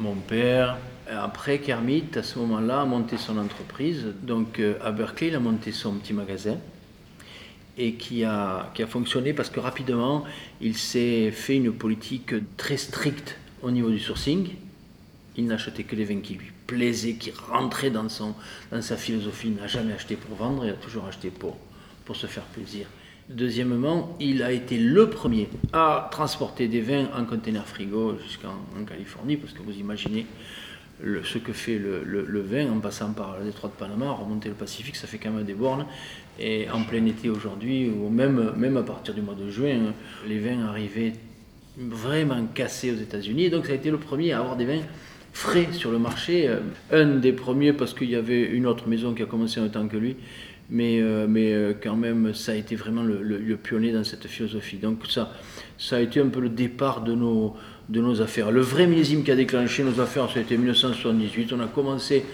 mon 0.00 0.14
père. 0.14 0.78
Après, 1.10 1.58
Kermit, 1.58 2.04
à 2.16 2.22
ce 2.22 2.38
moment-là, 2.38 2.80
a 2.80 2.86
monté 2.86 3.18
son 3.18 3.36
entreprise. 3.36 4.06
Donc 4.22 4.58
euh, 4.58 4.78
à 4.82 4.90
Berkeley, 4.90 5.28
il 5.28 5.34
a 5.34 5.40
monté 5.40 5.70
son 5.70 5.92
petit 5.94 6.14
magasin 6.14 6.56
et 7.76 7.92
qui 7.94 8.24
a, 8.24 8.70
qui 8.74 8.82
a 8.82 8.86
fonctionné 8.86 9.34
parce 9.34 9.50
que 9.50 9.60
rapidement, 9.60 10.24
il 10.62 10.76
s'est 10.76 11.30
fait 11.30 11.56
une 11.56 11.72
politique 11.72 12.32
très 12.56 12.78
stricte 12.78 13.36
au 13.62 13.70
niveau 13.70 13.90
du 13.90 13.98
sourcing. 13.98 14.48
Il 15.38 15.46
n'achetait 15.46 15.84
que 15.84 15.94
les 15.94 16.04
vins 16.04 16.20
qui 16.20 16.34
lui 16.34 16.50
plaisaient, 16.66 17.14
qui 17.14 17.30
rentraient 17.30 17.90
dans, 17.90 18.08
dans 18.72 18.82
sa 18.82 18.96
philosophie. 18.96 19.48
Il 19.48 19.54
n'a 19.54 19.68
jamais 19.68 19.92
acheté 19.92 20.16
pour 20.16 20.36
vendre, 20.36 20.64
il 20.64 20.70
a 20.70 20.74
toujours 20.74 21.06
acheté 21.06 21.30
pour, 21.30 21.56
pour 22.04 22.16
se 22.16 22.26
faire 22.26 22.42
plaisir. 22.42 22.88
Deuxièmement, 23.28 24.16
il 24.18 24.42
a 24.42 24.50
été 24.50 24.78
le 24.78 25.10
premier 25.10 25.48
à 25.72 26.08
transporter 26.10 26.66
des 26.66 26.80
vins 26.80 27.06
en 27.16 27.24
conteneur 27.24 27.66
frigo 27.66 28.18
jusqu'en 28.18 28.56
Californie, 28.84 29.36
parce 29.36 29.52
que 29.52 29.62
vous 29.62 29.78
imaginez 29.78 30.26
ce 31.02 31.38
que 31.38 31.52
fait 31.52 31.78
le, 31.78 32.40
vin 32.40 32.72
en 32.72 32.80
passant 32.80 33.12
par 33.12 33.38
le 33.38 33.44
détroit 33.44 33.70
de 33.70 33.74
Panama, 33.74 34.10
remonter 34.10 34.48
le 34.48 34.56
Pacifique, 34.56 34.96
ça 34.96 35.06
fait 35.06 35.18
quand 35.18 35.30
même 35.30 35.44
des 35.44 35.54
bornes. 35.54 35.86
Et 36.40 36.68
en 36.70 36.82
plein 36.82 37.04
été 37.06 37.30
aujourd'hui, 37.30 37.88
ou 37.88 38.08
même, 38.08 38.54
même 38.56 38.76
à 38.76 38.82
partir 38.82 39.14
du 39.14 39.20
mois 39.20 39.34
de 39.34 39.48
juin, 39.50 39.92
les 40.26 40.40
vins 40.40 40.66
arrivaient 40.66 41.12
vraiment 41.76 42.44
cassés 42.54 42.90
aux 42.90 43.00
États-Unis. 43.00 43.50
Donc 43.50 43.66
ça 43.66 43.72
a 43.72 43.74
été 43.76 43.90
le 43.90 43.98
premier 43.98 44.32
à 44.32 44.40
avoir 44.40 44.56
des 44.56 44.64
vins 44.64 44.82
frais 45.32 45.68
sur 45.72 45.90
le 45.90 45.98
marché. 45.98 46.48
Un 46.90 47.16
des 47.16 47.32
premiers 47.32 47.72
parce 47.72 47.94
qu'il 47.94 48.10
y 48.10 48.16
avait 48.16 48.42
une 48.42 48.66
autre 48.66 48.88
maison 48.88 49.14
qui 49.14 49.22
a 49.22 49.26
commencé 49.26 49.60
en 49.60 49.64
même 49.64 49.72
temps 49.72 49.88
que 49.88 49.96
lui. 49.96 50.16
Mais, 50.70 51.00
euh, 51.00 51.26
mais 51.28 51.52
euh, 51.54 51.72
quand 51.82 51.96
même, 51.96 52.34
ça 52.34 52.52
a 52.52 52.54
été 52.54 52.76
vraiment 52.76 53.02
le, 53.02 53.56
pionnier 53.56 53.92
dans 53.92 54.04
cette 54.04 54.26
philosophie. 54.26 54.76
Donc 54.76 55.06
ça, 55.08 55.32
ça 55.78 55.96
a 55.96 56.00
été 56.00 56.20
un 56.20 56.28
peu 56.28 56.40
le 56.40 56.50
départ 56.50 57.02
de 57.02 57.14
nos, 57.14 57.56
de 57.88 58.00
nos 58.00 58.20
affaires. 58.20 58.50
Le 58.50 58.60
vrai 58.60 58.86
millésime 58.86 59.24
qui 59.24 59.30
a 59.30 59.36
déclenché 59.36 59.82
nos 59.82 59.98
affaires, 60.00 60.28
c'était 60.32 60.56
1978. 60.56 61.52
On 61.54 61.60
a 61.60 61.66
commencé 61.66 62.24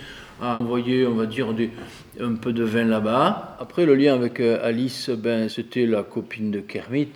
à 0.42 0.60
envoyer, 0.60 1.06
on 1.06 1.15
va 1.15 1.27
dire, 1.27 1.54
un 2.21 2.34
peu 2.34 2.53
de 2.53 2.65
vin 2.65 2.84
là-bas. 2.84 3.56
Après, 3.60 3.87
le 3.87 3.94
lien 3.94 4.15
avec 4.15 4.41
euh, 4.41 4.59
Alice, 4.62 5.10
ben, 5.10 5.49
c'était 5.49 5.87
la 5.87 6.03
copine 6.03 6.50
de 6.50 6.59
Kermit. 6.59 7.10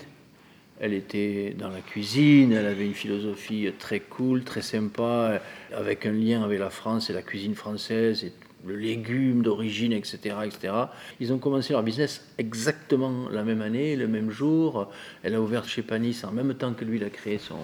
Elle 0.80 0.94
était 0.94 1.54
dans 1.58 1.70
la 1.70 1.80
cuisine, 1.80 2.52
elle 2.52 2.66
avait 2.66 2.86
une 2.86 2.94
philosophie 2.94 3.68
très 3.78 4.00
cool, 4.00 4.44
très 4.44 4.62
sympa, 4.62 5.40
avec 5.74 6.06
un 6.06 6.12
lien 6.12 6.42
avec 6.44 6.58
la 6.60 6.70
France 6.70 7.10
et 7.10 7.12
la 7.12 7.22
cuisine 7.22 7.54
française, 7.54 8.24
et 8.24 8.32
le 8.66 8.76
légume 8.76 9.42
d'origine, 9.42 9.92
etc., 9.92 10.36
etc. 10.44 10.74
Ils 11.20 11.32
ont 11.32 11.38
commencé 11.38 11.72
leur 11.72 11.82
business 11.82 12.26
exactement 12.38 13.28
la 13.30 13.42
même 13.42 13.62
année, 13.62 13.96
le 13.96 14.08
même 14.08 14.30
jour. 14.30 14.90
Elle 15.22 15.34
a 15.34 15.40
ouvert 15.40 15.64
chez 15.68 15.82
Panis 15.82 16.22
en 16.24 16.32
même 16.32 16.54
temps 16.54 16.74
que 16.74 16.84
lui, 16.84 16.98
il 16.98 17.04
a 17.04 17.10
créé 17.10 17.38
son, 17.38 17.58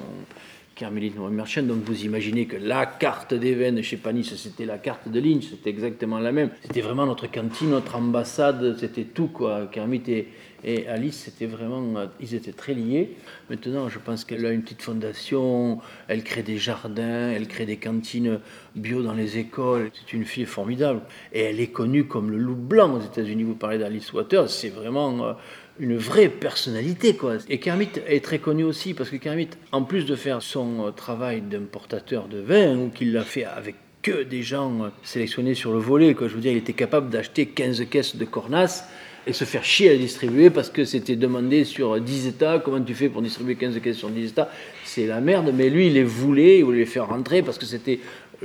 Carmélite 0.75 1.17
Merchant. 1.19 1.62
Donc 1.62 1.85
vous 1.85 2.05
imaginez 2.05 2.47
que 2.47 2.57
la 2.57 2.87
carte 2.87 3.35
des 3.35 3.55
veines 3.55 3.83
chez 3.83 3.97
Panis, 3.97 4.25
c'était 4.25 4.67
la 4.67 4.79
carte 4.79 5.09
de 5.09 5.21
Lynch, 5.21 5.45
c'était 5.51 5.71
exactement 5.71 6.19
la 6.19 6.33
même. 6.33 6.51
C'était 6.62 6.81
vraiment 6.81 7.07
notre 7.07 7.31
cantine, 7.31 7.71
notre 7.71 7.97
ambassade, 7.97 8.77
c'était 8.79 9.05
tout 9.05 9.29
quoi. 9.29 9.67
Kermit 9.71 10.03
et, 10.09 10.29
et 10.65 10.89
Alice, 10.89 11.23
c'était 11.25 11.47
vraiment, 11.47 12.07
ils 12.21 12.35
étaient 12.35 12.53
très 12.53 12.75
liés. 12.75 13.17
Maintenant, 13.51 13.89
je 13.89 13.99
pense 13.99 14.25
qu'elle 14.25 14.45
a 14.47 14.51
une 14.51 14.62
petite 14.62 14.83
fondation, 14.83 15.81
elle 16.09 16.25
crée 16.25 16.43
des 16.43 16.57
jardins, 16.57 17.31
elle 17.31 17.47
crée 17.47 17.67
des 17.67 17.77
cantines 17.77 18.41
bio 18.75 19.03
dans 19.03 19.12
les 19.12 19.39
écoles. 19.39 19.91
C'est 19.93 20.15
une 20.15 20.25
fille 20.25 20.47
formidable. 20.47 21.03
Et 21.33 21.43
elle 21.43 21.61
est 21.61 21.69
connue 21.69 22.06
comme 22.06 22.31
le 22.31 22.39
loup 22.39 22.56
blanc 22.56 22.95
aux 22.95 23.03
États-Unis. 23.03 23.43
Vous 23.43 23.55
parlez 23.55 23.79
d'Alice 23.79 24.12
Waters, 24.12 24.49
c'est 24.49 24.71
vraiment 24.71 25.25
euh, 25.25 25.33
une 25.79 25.97
vraie 25.97 26.29
personnalité. 26.29 27.17
Quoi. 27.17 27.37
Et 27.49 27.59
Kermit 27.59 27.89
est 28.07 28.25
très 28.25 28.39
connu 28.39 28.65
aussi 28.65 28.95
parce 28.95 29.11
que 29.11 29.17
Kermit, 29.17 29.49
en 29.73 29.83
plus 29.83 30.07
de 30.07 30.15
faire 30.15 30.43
son 30.43 30.87
euh, 30.87 30.91
travail 30.91 31.41
d'importateur 31.41 32.29
de 32.29 32.39
vin, 32.39 32.77
ou 32.77 32.91
qu'il 32.91 33.12
l'a 33.12 33.23
fait 33.23 33.45
avec 33.45 33.77
que 34.03 34.23
des 34.23 34.43
gens 34.43 34.85
euh, 34.85 34.89
sélectionnés 35.03 35.55
sur 35.55 35.73
le 35.73 35.79
volet, 35.79 36.15
quoi. 36.15 36.29
je 36.29 36.35
veux 36.35 36.41
dire, 36.41 36.53
il 36.53 36.59
était 36.59 36.75
capable 36.75 37.11
d'acheter 37.11 37.47
15 37.47 37.87
caisses 37.89 38.17
de 38.17 38.25
Cornas 38.25 38.85
et 39.27 39.33
se 39.33 39.45
faire 39.45 39.65
chier 39.65 39.91
à 39.91 39.97
distribuer 39.97 40.51
parce 40.51 40.69
que 40.69 40.85
c'était 40.85 41.17
demandé 41.17 41.65
sur 41.65 41.99
10 41.99 42.27
États. 42.27 42.59
Comment 42.59 42.83
tu 42.83 42.95
fais 42.95 43.09
pour 43.09 43.23
distribuer 43.23 43.56
15 43.56 43.81
caisses 43.81 43.97
sur 43.97 44.11
10 44.11 44.31
États? 44.31 44.51
C'est 44.85 45.06
la 45.06 45.21
merde, 45.21 45.51
mais 45.55 45.71
lui, 45.71 45.87
il 45.87 45.95
les 45.95 46.05
voulait, 46.05 46.59
il 46.59 46.65
voulait 46.65 46.81
les 46.81 46.87
faire 46.87 47.09
rentrer 47.09 47.43
parce 47.43 47.59
que 47.59 47.65
c'était 47.65 48.01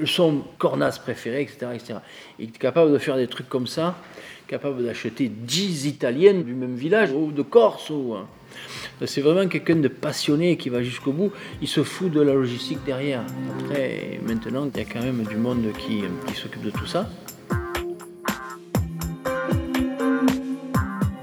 son 0.05 0.43
Cornas 0.57 0.99
préféré, 1.03 1.41
etc., 1.41 1.67
etc. 1.73 1.99
Il 2.39 2.45
est 2.45 2.57
capable 2.57 2.93
de 2.93 2.97
faire 2.97 3.17
des 3.17 3.27
trucs 3.27 3.49
comme 3.49 3.67
ça 3.67 3.97
capable 4.49 4.83
d'acheter 4.83 5.29
10 5.29 5.85
Italiennes 5.85 6.43
du 6.43 6.55
même 6.55 6.73
village, 6.73 7.11
ou 7.11 7.31
de 7.31 7.43
Corse. 7.43 7.91
Hein. 7.91 8.25
C'est 9.05 9.21
vraiment 9.21 9.47
quelqu'un 9.47 9.75
de 9.75 9.87
passionné 9.87 10.57
qui 10.57 10.69
va 10.69 10.81
jusqu'au 10.81 11.11
bout. 11.11 11.31
Il 11.61 11.67
se 11.67 11.83
fout 11.83 12.11
de 12.11 12.19
la 12.19 12.33
logistique 12.33 12.79
derrière. 12.83 13.23
Après, 13.59 14.19
maintenant, 14.27 14.67
il 14.73 14.75
y 14.75 14.81
a 14.81 14.85
quand 14.85 15.03
même 15.03 15.23
du 15.23 15.35
monde 15.35 15.67
qui 15.77 16.01
s'occupe 16.35 16.63
de 16.63 16.71
tout 16.71 16.87
ça. 16.87 17.07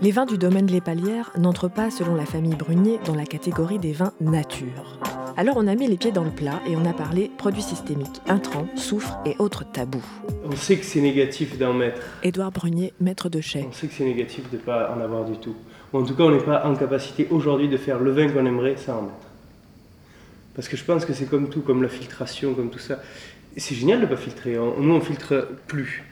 Les 0.07 0.13
vins 0.13 0.25
du 0.25 0.39
domaine 0.39 0.69
Les 0.69 0.81
Palières 0.81 1.33
n'entrent 1.37 1.67
pas, 1.67 1.91
selon 1.91 2.15
la 2.15 2.27
famille 2.27 2.55
Brunier, 2.55 3.01
dans 3.07 3.17
la 3.17 3.25
catégorie 3.25 3.81
des 3.81 3.91
vins 3.91 4.13
nature. 4.21 5.01
Alors 5.37 5.57
on 5.57 5.67
a 5.67 5.75
mis 5.75 5.89
les 5.89 5.97
pieds 5.97 6.13
dans 6.13 6.23
le 6.23 6.31
plat 6.31 6.61
et 6.65 6.77
on 6.77 6.85
a 6.85 6.93
parlé 6.93 7.29
produits 7.37 7.61
systémiques, 7.61 8.21
intrants, 8.29 8.69
soufre 8.77 9.19
et 9.27 9.35
autres 9.41 9.65
tabous. 9.69 10.07
On 10.45 10.55
sait 10.55 10.77
que 10.77 10.85
c'est 10.85 11.01
négatif 11.01 11.59
d'en 11.59 11.73
mettre. 11.75 12.03
Édouard 12.23 12.53
Brunier, 12.53 12.93
maître 13.01 13.29
de 13.29 13.41
chai. 13.41 13.67
On 13.69 13.73
sait 13.73 13.89
que 13.89 13.95
c'est 13.95 14.05
négatif 14.05 14.49
de 14.49 14.59
ne 14.59 14.63
pas 14.63 14.95
en 14.97 15.01
avoir 15.01 15.25
du 15.25 15.39
tout. 15.39 15.57
en 15.93 16.05
tout 16.05 16.15
cas, 16.15 16.23
on 16.23 16.31
n'est 16.31 16.39
pas 16.39 16.65
en 16.65 16.77
capacité 16.77 17.27
aujourd'hui 17.33 17.69
de 17.69 17.77
faire 17.77 17.99
le 17.99 18.13
vin 18.13 18.29
qu'on 18.29 18.47
aimerait 18.47 18.77
sans 18.77 18.99
en 18.99 19.03
mettre. 19.03 19.27
Parce 20.55 20.69
que 20.69 20.77
je 20.77 20.85
pense 20.85 21.05
que 21.05 21.15
c'est 21.15 21.29
comme 21.29 21.49
tout, 21.49 21.63
comme 21.63 21.83
la 21.83 21.89
filtration, 21.89 22.55
comme 22.55 22.71
tout 22.71 22.79
ça. 22.79 23.01
C'est 23.57 23.75
génial 23.75 23.99
de 23.99 24.05
ne 24.05 24.11
pas 24.11 24.17
filtrer. 24.17 24.55
Nous, 24.55 24.95
on 24.95 25.01
filtre 25.01 25.49
plus. 25.67 26.05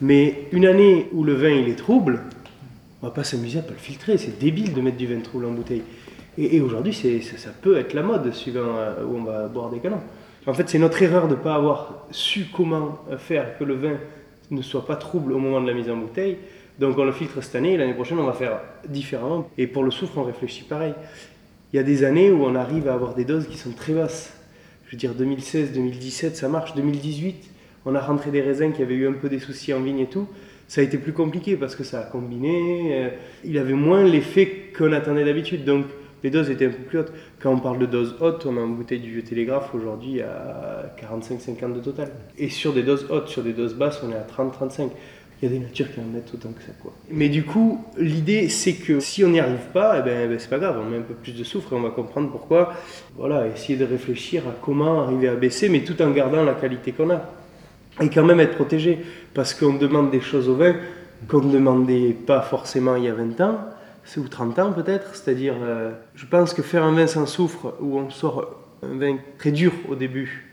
Mais 0.00 0.48
une 0.52 0.64
année 0.64 1.10
où 1.12 1.22
le 1.22 1.34
vin 1.34 1.50
il 1.50 1.68
est 1.68 1.76
trouble, 1.76 2.22
on 3.06 3.10
va 3.10 3.14
pas 3.14 3.22
s'amuser 3.22 3.60
à 3.60 3.62
pas 3.62 3.70
le 3.70 3.78
filtrer. 3.78 4.18
C'est 4.18 4.36
débile 4.36 4.74
de 4.74 4.80
mettre 4.80 4.96
du 4.96 5.06
vin 5.06 5.20
trouble 5.20 5.44
en 5.44 5.52
bouteille. 5.52 5.84
Et, 6.38 6.60
aujourd'hui, 6.60 6.92
ça, 6.92 7.50
peut 7.62 7.78
être 7.78 7.94
la 7.94 8.02
mode, 8.02 8.34
suivant 8.34 8.76
euh, 8.76 9.04
où 9.04 9.16
on 9.16 9.22
va 9.22 9.46
boire 9.46 9.70
des 9.70 9.78
canons. 9.78 10.00
En 10.44 10.52
fait, 10.52 10.68
c'est 10.68 10.80
notre 10.80 11.00
erreur 11.00 11.28
de 11.28 11.36
ne 11.36 11.40
pas 11.40 11.54
avoir 11.54 12.06
su 12.10 12.46
comment 12.54 12.98
faire 13.18 13.56
que 13.58 13.64
le 13.64 13.74
vin 13.74 13.96
ne 14.50 14.60
soit 14.60 14.84
pas 14.84 14.96
trouble 14.96 15.32
au 15.32 15.38
moment 15.38 15.60
de 15.60 15.68
la 15.68 15.74
mise 15.74 15.88
en 15.88 15.96
bouteille. 15.96 16.38
Donc 16.80 16.98
on 16.98 17.04
le 17.04 17.12
filtre 17.12 17.40
cette 17.42 17.54
année 17.54 17.74
et 17.74 17.76
l'année 17.76 17.94
prochaine, 17.94 18.18
on 18.18 18.26
va 18.26 18.32
faire 18.32 18.60
différemment. 18.88 19.48
Et 19.56 19.68
pour 19.68 19.84
le 19.84 19.92
soufre, 19.92 20.18
on 20.18 20.24
réfléchit 20.24 20.64
pareil. 20.64 20.94
Il 21.72 21.76
y 21.76 21.78
a 21.78 21.84
des 21.84 22.02
années 22.02 22.32
où 22.32 22.44
on 22.44 22.56
arrive 22.56 22.88
à 22.88 22.94
avoir 22.94 23.14
des 23.14 23.24
doses 23.24 23.46
qui 23.46 23.56
sont 23.56 23.70
très 23.70 23.92
basses. 23.92 24.32
Je 24.86 24.92
veux 24.92 24.98
dire, 24.98 25.14
2016, 25.14 25.72
2017, 25.72 26.36
ça 26.36 26.48
marche. 26.48 26.74
2018, 26.74 27.50
on 27.86 27.94
a 27.94 28.00
rentré 28.00 28.32
des 28.32 28.42
raisins 28.42 28.72
qui 28.72 28.82
avaient 28.82 28.94
eu 28.94 29.08
un 29.08 29.12
peu 29.12 29.28
des 29.28 29.38
soucis 29.38 29.72
en 29.72 29.80
vigne 29.80 30.00
et 30.00 30.06
tout. 30.06 30.26
Ça 30.68 30.80
a 30.80 30.84
été 30.84 30.98
plus 30.98 31.12
compliqué 31.12 31.56
parce 31.56 31.76
que 31.76 31.84
ça 31.84 32.00
a 32.00 32.02
combiné. 32.02 32.90
Euh, 32.92 33.08
il 33.44 33.58
avait 33.58 33.74
moins 33.74 34.04
l'effet 34.04 34.72
qu'on 34.76 34.92
attendait 34.92 35.24
d'habitude. 35.24 35.64
Donc 35.64 35.86
les 36.24 36.30
doses 36.30 36.50
étaient 36.50 36.66
un 36.66 36.70
peu 36.70 36.82
plus 36.82 36.98
hautes. 36.98 37.12
Quand 37.40 37.52
on 37.52 37.60
parle 37.60 37.78
de 37.78 37.86
doses 37.86 38.16
hautes, 38.20 38.46
on 38.46 38.56
a 38.56 38.66
bouteille 38.66 39.00
du 39.00 39.12
vieux 39.12 39.22
télégraphe 39.22 39.74
aujourd'hui 39.74 40.22
à 40.22 40.92
45-50 41.00 41.74
de 41.74 41.80
total. 41.80 42.10
Et 42.38 42.48
sur 42.48 42.72
des 42.72 42.82
doses 42.82 43.06
hautes, 43.10 43.28
sur 43.28 43.42
des 43.42 43.52
doses 43.52 43.74
basses, 43.74 44.02
on 44.02 44.10
est 44.10 44.16
à 44.16 44.26
30-35. 44.26 44.90
Il 45.40 45.50
y 45.50 45.52
a 45.52 45.54
des 45.54 45.62
natures 45.62 45.92
qui 45.92 46.00
en 46.00 46.04
mettent 46.04 46.32
autant 46.32 46.48
que 46.48 46.62
ça. 46.62 46.72
Quoi. 46.82 46.92
Mais 47.10 47.28
du 47.28 47.44
coup, 47.44 47.84
l'idée, 47.98 48.48
c'est 48.48 48.72
que 48.72 49.00
si 49.00 49.22
on 49.22 49.28
n'y 49.28 49.38
arrive 49.38 49.68
pas, 49.74 49.98
eh 49.98 50.02
ben, 50.02 50.30
ben, 50.30 50.38
c'est 50.38 50.48
pas 50.48 50.58
grave, 50.58 50.80
on 50.82 50.88
met 50.88 50.96
un 50.96 51.02
peu 51.02 51.12
plus 51.12 51.32
de 51.32 51.44
soufre 51.44 51.74
et 51.74 51.76
on 51.76 51.82
va 51.82 51.90
comprendre 51.90 52.30
pourquoi. 52.30 52.72
Voilà, 53.16 53.46
essayer 53.46 53.78
de 53.78 53.84
réfléchir 53.84 54.48
à 54.48 54.54
comment 54.62 55.02
arriver 55.02 55.28
à 55.28 55.34
baisser, 55.34 55.68
mais 55.68 55.80
tout 55.80 56.00
en 56.00 56.10
gardant 56.10 56.42
la 56.42 56.54
qualité 56.54 56.92
qu'on 56.92 57.10
a. 57.10 57.35
Et 58.00 58.10
quand 58.10 58.24
même 58.24 58.40
être 58.40 58.54
protégé, 58.54 58.98
parce 59.34 59.54
qu'on 59.54 59.74
demande 59.74 60.10
des 60.10 60.20
choses 60.20 60.48
au 60.48 60.54
vin 60.54 60.74
qu'on 61.28 61.40
ne 61.40 61.52
demandait 61.52 62.14
pas 62.26 62.42
forcément 62.42 62.96
il 62.96 63.04
y 63.04 63.08
a 63.08 63.14
20 63.14 63.40
ans, 63.40 63.58
ou 64.16 64.28
30 64.28 64.58
ans 64.58 64.72
peut-être. 64.72 65.14
C'est-à-dire, 65.14 65.54
euh, 65.62 65.92
je 66.14 66.26
pense 66.26 66.54
que 66.54 66.62
faire 66.62 66.84
un 66.84 66.92
vin 66.92 67.06
sans 67.06 67.26
soufre, 67.26 67.74
où 67.80 67.98
on 67.98 68.10
sort 68.10 68.54
un 68.82 68.96
vin 68.98 69.16
très 69.38 69.50
dur 69.50 69.72
au 69.88 69.94
début, 69.94 70.52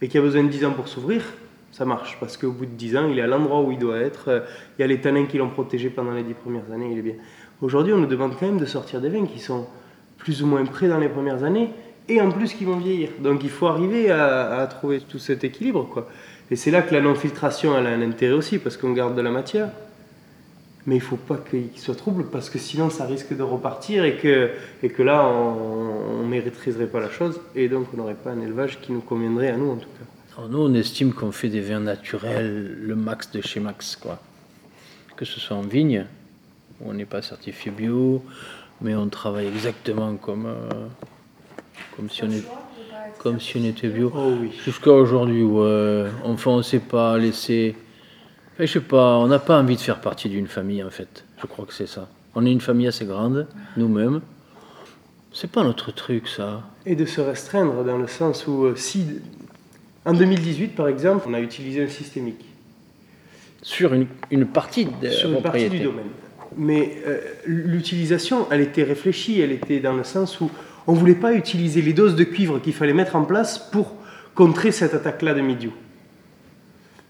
et 0.00 0.08
qui 0.08 0.18
a 0.18 0.20
besoin 0.20 0.42
de 0.44 0.48
10 0.48 0.64
ans 0.64 0.72
pour 0.72 0.88
s'ouvrir, 0.88 1.22
ça 1.72 1.84
marche 1.84 2.16
parce 2.18 2.36
qu'au 2.36 2.50
bout 2.50 2.66
de 2.66 2.72
10 2.72 2.96
ans, 2.96 3.08
il 3.10 3.18
est 3.18 3.22
à 3.22 3.26
l'endroit 3.26 3.60
où 3.60 3.70
il 3.70 3.78
doit 3.78 3.98
être. 3.98 4.28
Euh, 4.28 4.40
il 4.78 4.82
y 4.82 4.84
a 4.84 4.86
les 4.86 5.00
tanins 5.00 5.26
qui 5.26 5.38
l'ont 5.38 5.50
protégé 5.50 5.90
pendant 5.90 6.12
les 6.12 6.22
10 6.22 6.34
premières 6.34 6.72
années, 6.72 6.88
il 6.90 6.98
est 6.98 7.02
bien. 7.02 7.14
Aujourd'hui, 7.60 7.92
on 7.92 7.98
nous 7.98 8.06
demande 8.06 8.32
quand 8.38 8.46
même 8.46 8.58
de 8.58 8.66
sortir 8.66 9.00
des 9.00 9.08
vins 9.08 9.26
qui 9.26 9.38
sont 9.38 9.66
plus 10.16 10.42
ou 10.42 10.46
moins 10.46 10.64
prêts 10.64 10.88
dans 10.88 10.98
les 10.98 11.08
premières 11.08 11.44
années 11.44 11.70
et 12.08 12.20
en 12.20 12.30
plus 12.30 12.54
qui 12.54 12.64
vont 12.64 12.78
vieillir. 12.78 13.10
Donc 13.20 13.44
il 13.44 13.50
faut 13.50 13.66
arriver 13.66 14.10
à, 14.10 14.66
trouver 14.70 15.00
tout 15.00 15.18
cet 15.18 15.44
équilibre. 15.44 15.88
Quoi. 15.88 16.08
Et 16.50 16.56
c'est 16.56 16.70
là 16.70 16.82
que 16.82 16.94
la 16.94 17.00
non-filtration 17.00 17.74
a 17.74 17.78
un 17.78 18.02
intérêt 18.02 18.32
aussi 18.32 18.58
parce 18.58 18.76
qu'on 18.76 18.92
garde 18.92 19.16
de 19.16 19.20
la 19.20 19.30
matière. 19.30 19.68
Mais 20.86 20.96
il 20.96 21.00
ne 21.00 21.04
faut 21.04 21.16
pas 21.16 21.36
qu'il 21.36 21.68
soit 21.76 21.94
trouble 21.94 22.26
parce 22.32 22.48
que 22.48 22.58
sinon 22.58 22.88
ça 22.88 23.04
risque 23.04 23.36
de 23.36 23.42
repartir 23.42 24.04
et 24.04 24.16
que, 24.16 24.50
et 24.82 24.88
que 24.88 25.02
là 25.02 25.26
on 25.26 26.22
ne 26.22 26.28
maîtriserait 26.28 26.86
pas 26.86 27.00
la 27.00 27.10
chose 27.10 27.40
et 27.54 27.68
donc 27.68 27.88
on 27.92 27.98
n'aurait 27.98 28.14
pas 28.14 28.30
un 28.30 28.40
élevage 28.40 28.80
qui 28.80 28.92
nous 28.92 29.02
conviendrait 29.02 29.48
à 29.48 29.56
nous 29.58 29.70
en 29.72 29.76
tout 29.76 29.88
cas 29.98 30.06
nous, 30.46 30.58
on 30.58 30.74
estime 30.74 31.12
qu'on 31.12 31.32
fait 31.32 31.48
des 31.48 31.60
vins 31.60 31.80
naturels 31.80 32.78
le 32.80 32.94
max 32.94 33.30
de 33.32 33.40
chez 33.40 33.58
max, 33.58 33.96
quoi. 33.96 34.20
Que 35.16 35.24
ce 35.24 35.40
soit 35.40 35.56
en 35.56 35.62
vigne, 35.62 36.06
où 36.80 36.90
on 36.90 36.94
n'est 36.94 37.06
pas 37.06 37.22
certifié 37.22 37.72
bio, 37.72 38.24
mais 38.80 38.94
on 38.94 39.08
travaille 39.08 39.48
exactement 39.48 40.14
comme, 40.14 40.46
euh, 40.46 40.86
comme, 41.96 42.08
si, 42.08 42.22
on 42.22 42.30
est, 42.30 42.44
comme 43.18 43.40
si 43.40 43.56
on 43.58 43.64
était 43.64 43.88
bio. 43.88 44.12
Oh 44.14 44.32
oui. 44.40 44.50
Jusqu'à 44.64 44.92
aujourd'hui, 44.92 45.42
ouais. 45.42 46.06
Enfin, 46.24 46.52
on 46.52 46.56
ne 46.58 46.62
s'est 46.62 46.78
pas 46.78 47.18
laissé. 47.18 47.74
je 48.58 48.66
sais 48.66 48.80
pas, 48.80 49.18
on 49.18 49.26
n'a 49.26 49.38
pas 49.38 49.58
envie 49.58 49.76
de 49.76 49.80
faire 49.80 50.00
partie 50.00 50.28
d'une 50.28 50.46
famille, 50.46 50.82
en 50.82 50.90
fait. 50.90 51.24
Je 51.40 51.46
crois 51.46 51.66
que 51.66 51.74
c'est 51.74 51.88
ça. 51.88 52.08
On 52.34 52.46
est 52.46 52.52
une 52.52 52.60
famille 52.60 52.86
assez 52.86 53.04
grande, 53.04 53.46
nous-mêmes. 53.76 54.20
C'est 55.32 55.50
pas 55.50 55.62
notre 55.62 55.92
truc, 55.92 56.28
ça. 56.28 56.62
Et 56.86 56.96
de 56.96 57.04
se 57.04 57.20
restreindre 57.20 57.84
dans 57.84 57.98
le 57.98 58.06
sens 58.06 58.46
où 58.46 58.64
euh, 58.64 58.76
si 58.76 59.04
en 60.04 60.14
2018, 60.14 60.68
par 60.68 60.88
exemple, 60.88 61.26
on 61.28 61.34
a 61.34 61.40
utilisé 61.40 61.82
un 61.84 61.88
systémique. 61.88 62.44
Sur 63.60 63.92
une, 63.92 64.46
partie 64.46 64.86
de 64.86 65.10
Sur 65.10 65.30
une 65.30 65.42
partie 65.42 65.68
du 65.68 65.80
domaine. 65.80 66.06
Mais 66.56 66.96
euh, 67.06 67.20
l'utilisation, 67.44 68.46
elle 68.50 68.62
était 68.62 68.84
réfléchie, 68.84 69.40
elle 69.40 69.52
était 69.52 69.80
dans 69.80 69.92
le 69.92 70.04
sens 70.04 70.40
où 70.40 70.50
on 70.88 70.94
ne 70.94 70.98
voulait 70.98 71.14
pas 71.14 71.34
utiliser 71.34 71.82
les 71.82 71.92
doses 71.92 72.16
de 72.16 72.24
cuivre 72.24 72.60
qu'il 72.60 72.72
fallait 72.72 72.94
mettre 72.94 73.14
en 73.14 73.22
place 73.22 73.58
pour 73.58 73.94
contrer 74.34 74.72
cette 74.72 74.94
attaque-là 74.94 75.34
de 75.34 75.42
milieu. 75.42 75.70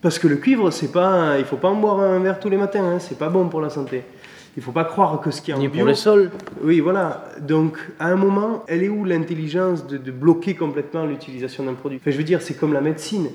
Parce 0.02 0.18
que 0.18 0.26
le 0.26 0.36
cuivre, 0.36 0.70
c'est 0.72 0.90
pas, 0.90 1.38
il 1.38 1.44
faut 1.44 1.56
pas 1.56 1.68
en 1.68 1.76
boire 1.76 2.00
un 2.00 2.18
verre 2.18 2.40
tous 2.40 2.50
les 2.50 2.56
matins, 2.56 2.84
hein, 2.84 2.98
c'est 2.98 3.18
pas 3.18 3.28
bon 3.28 3.48
pour 3.48 3.60
la 3.60 3.70
santé. 3.70 4.02
Il 4.56 4.62
faut 4.64 4.72
pas 4.72 4.84
croire 4.84 5.20
que 5.20 5.30
ce 5.30 5.40
qui 5.40 5.52
est 5.52 5.54
en 5.54 5.58
Ni 5.58 5.68
pour 5.68 5.84
les 5.84 5.94
sols. 5.94 6.32
Oui, 6.64 6.80
voilà. 6.80 7.24
Donc, 7.40 7.78
à 8.00 8.08
un 8.08 8.16
moment, 8.16 8.64
elle 8.66 8.82
est 8.82 8.88
où 8.88 9.04
l'intelligence 9.04 9.86
de, 9.86 10.10
bloquer 10.10 10.56
complètement 10.56 11.06
l'utilisation 11.06 11.62
d'un 11.62 11.74
produit? 11.74 11.98
Enfin, 12.00 12.10
Je 12.10 12.16
veux 12.16 12.24
dire, 12.24 12.42
c'est 12.42 12.54
comme 12.54 12.72
la 12.72 12.80
médecine. 12.80 13.28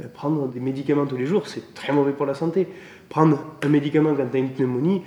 Euh, 0.00 0.04
prendre 0.12 0.48
des 0.48 0.60
médicaments 0.60 1.04
tous 1.04 1.18
les 1.18 1.26
jours, 1.26 1.46
c'est 1.46 1.74
très 1.74 1.92
mauvais 1.92 2.12
pour 2.12 2.24
la 2.24 2.32
santé. 2.32 2.68
Prendre 3.10 3.38
un 3.62 3.68
médicament 3.68 4.14
quand 4.14 4.26
tu 4.30 4.36
as 4.38 4.40
une 4.40 4.50
pneumonie, 4.50 5.02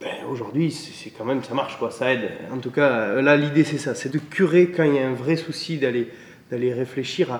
ben, 0.00 0.26
aujourd'hui, 0.30 0.70
c'est 0.70 1.10
quand 1.10 1.24
même, 1.24 1.42
ça 1.42 1.54
marche, 1.54 1.76
quoi, 1.78 1.90
ça 1.90 2.12
aide. 2.12 2.30
En 2.52 2.58
tout 2.58 2.70
cas, 2.70 3.20
là, 3.20 3.36
l'idée, 3.36 3.64
c'est 3.64 3.78
ça, 3.78 3.96
c'est 3.96 4.12
de 4.12 4.18
curer 4.18 4.68
quand 4.68 4.84
il 4.84 4.94
y 4.94 4.98
a 4.98 5.08
un 5.08 5.14
vrai 5.14 5.34
souci, 5.36 5.78
d'aller 5.78 6.72
réfléchir 6.72 7.32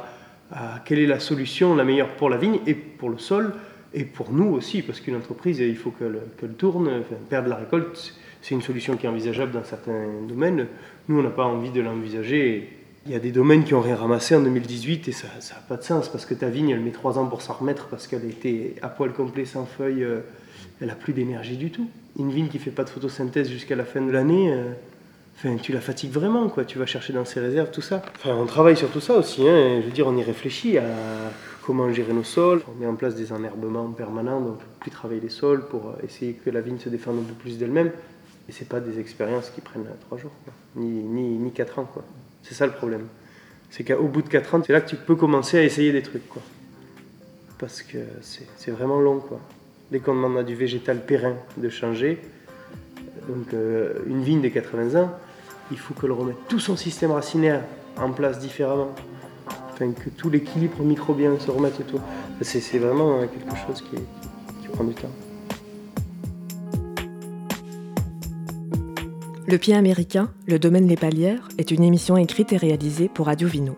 à, 0.50 0.82
quelle 0.84 0.98
est 0.98 1.06
la 1.06 1.20
solution 1.20 1.76
la 1.76 1.84
meilleure 1.84 2.08
pour 2.16 2.30
la 2.30 2.36
vigne 2.36 2.58
et 2.66 2.74
pour 2.74 3.10
le 3.10 3.18
sol, 3.18 3.54
et 3.94 4.04
pour 4.04 4.32
nous 4.32 4.46
aussi, 4.46 4.82
parce 4.82 5.00
qu'une 5.00 5.14
entreprise, 5.14 5.60
il 5.60 5.76
faut 5.76 5.92
qu'elle 5.92 6.52
tourne, 6.54 7.02
perdre 7.30 7.48
la 7.48 7.56
récolte, 7.56 8.14
c'est 8.42 8.54
une 8.54 8.62
solution 8.62 8.96
qui 8.96 9.06
est 9.06 9.08
envisageable 9.08 9.52
dans 9.52 9.64
certains 9.64 10.06
domaines. 10.28 10.66
Nous, 11.08 11.18
on 11.18 11.22
n'a 11.22 11.30
pas 11.30 11.44
envie 11.44 11.70
de 11.70 11.80
l'envisager. 11.80 12.70
Il 13.06 13.12
y 13.12 13.14
a 13.14 13.18
des 13.18 13.30
domaines 13.30 13.64
qui 13.64 13.74
ont 13.74 13.80
rien 13.80 13.96
ramassé 13.96 14.34
en 14.34 14.40
2018 14.42 15.08
et 15.08 15.12
ça 15.12 15.28
n'a 15.28 15.60
pas 15.68 15.76
de 15.76 15.82
sens 15.82 16.08
parce 16.08 16.26
que 16.26 16.34
ta 16.34 16.48
vigne, 16.48 16.70
elle 16.70 16.80
met 16.80 16.90
trois 16.90 17.18
ans 17.18 17.26
pour 17.26 17.42
s'en 17.42 17.54
remettre 17.54 17.86
parce 17.86 18.06
qu'elle 18.06 18.24
était 18.24 18.74
à 18.82 18.88
poil 18.88 19.12
complet, 19.12 19.44
sans 19.44 19.64
feuilles, 19.64 20.04
euh, 20.04 20.20
elle 20.80 20.90
a 20.90 20.94
plus 20.94 21.12
d'énergie 21.12 21.56
du 21.56 21.70
tout. 21.70 21.88
Une 22.18 22.30
vigne 22.30 22.48
qui 22.48 22.58
fait 22.58 22.70
pas 22.70 22.84
de 22.84 22.90
photosynthèse 22.90 23.48
jusqu'à 23.48 23.76
la 23.76 23.84
fin 23.84 24.00
de 24.00 24.10
l'année, 24.10 24.52
euh, 24.52 25.56
tu 25.62 25.72
la 25.72 25.80
fatigues 25.80 26.10
vraiment, 26.10 26.48
quoi. 26.48 26.64
Tu 26.64 26.78
vas 26.78 26.86
chercher 26.86 27.12
dans 27.12 27.24
ses 27.24 27.38
réserves, 27.38 27.70
tout 27.70 27.80
ça. 27.80 28.02
Enfin, 28.16 28.34
on 28.34 28.46
travaille 28.46 28.76
sur 28.76 28.90
tout 28.90 29.00
ça 29.00 29.14
aussi. 29.14 29.48
Hein. 29.48 29.80
Je 29.80 29.86
veux 29.86 29.92
dire, 29.92 30.06
on 30.08 30.16
y 30.16 30.22
réfléchit 30.24 30.78
à 30.78 30.84
comment 31.64 31.92
gérer 31.92 32.12
nos 32.12 32.24
sols. 32.24 32.62
On 32.68 32.80
met 32.80 32.86
en 32.86 32.96
place 32.96 33.14
des 33.14 33.32
enherbements 33.32 33.88
permanents, 33.92 34.40
donc 34.40 34.58
plus 34.80 34.90
travailler 34.90 35.20
les 35.20 35.28
sols 35.28 35.66
pour 35.68 35.94
essayer 36.02 36.32
que 36.32 36.50
la 36.50 36.60
vigne 36.60 36.78
se 36.78 36.88
défende 36.88 37.18
un 37.18 37.22
peu 37.22 37.34
plus 37.34 37.56
d'elle-même. 37.56 37.92
Et 38.48 38.52
c'est 38.52 38.68
pas 38.68 38.80
des 38.80 38.98
expériences 38.98 39.50
qui 39.50 39.60
prennent 39.60 39.86
trois 40.06 40.18
jours, 40.18 40.32
Ni, 40.74 40.88
ni, 40.88 41.36
ni 41.38 41.52
quatre 41.52 41.78
ans. 41.78 41.84
Quoi. 41.84 42.02
C'est 42.42 42.54
ça 42.54 42.66
le 42.66 42.72
problème. 42.72 43.06
C'est 43.70 43.84
qu'au 43.84 44.08
bout 44.08 44.22
de 44.22 44.28
quatre 44.28 44.54
ans, 44.54 44.62
c'est 44.66 44.72
là 44.72 44.80
que 44.80 44.88
tu 44.88 44.96
peux 44.96 45.14
commencer 45.14 45.58
à 45.58 45.62
essayer 45.62 45.92
des 45.92 46.02
trucs. 46.02 46.26
Quoi. 46.28 46.42
Parce 47.58 47.82
que 47.82 47.98
c'est 48.20 48.70
vraiment 48.70 48.98
long. 48.98 49.20
Quoi. 49.20 49.38
Dès 49.90 50.00
qu'on 50.00 50.14
demande 50.14 50.36
à 50.38 50.42
du 50.42 50.54
végétal 50.54 51.04
périn 51.04 51.34
de 51.56 51.68
changer, 51.68 52.18
donc 53.28 53.52
euh, 53.54 53.94
une 54.06 54.22
vigne 54.22 54.42
de 54.42 54.48
80 54.48 55.00
ans, 55.00 55.10
il 55.70 55.78
faut 55.78 55.94
qu'elle 55.94 56.12
remette 56.12 56.36
tout 56.48 56.60
son 56.60 56.76
système 56.76 57.10
racinaire 57.10 57.62
en 57.96 58.10
place 58.12 58.38
différemment 58.38 58.94
que 59.86 60.10
tout 60.10 60.30
l'équilibre 60.30 60.82
microbien 60.82 61.38
se 61.38 61.50
remette 61.50 61.80
et 61.80 61.84
tout. 61.84 62.00
C'est 62.40 62.78
vraiment 62.78 63.20
quelque 63.20 63.56
chose 63.66 63.82
qui, 63.82 63.96
qui 64.62 64.68
prend 64.68 64.84
du 64.84 64.94
temps. 64.94 65.10
Le 69.46 69.56
pied 69.56 69.74
américain, 69.74 70.30
le 70.46 70.58
domaine 70.58 70.86
Les 70.86 70.96
Palières, 70.96 71.48
est 71.56 71.70
une 71.70 71.82
émission 71.82 72.16
écrite 72.16 72.52
et 72.52 72.58
réalisée 72.58 73.08
pour 73.08 73.26
Radio 73.26 73.48
Vino. 73.48 73.76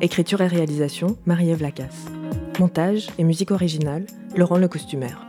Écriture 0.00 0.40
et 0.40 0.48
réalisation, 0.48 1.16
Marie-Ève 1.26 1.62
Lacasse. 1.62 2.06
Montage 2.58 3.08
et 3.18 3.24
musique 3.24 3.50
originale, 3.50 4.06
Laurent 4.36 4.58
Le 4.58 4.68
Costumaire. 4.68 5.25